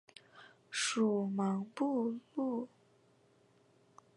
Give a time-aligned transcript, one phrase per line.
[0.71, 2.67] 属茫部路。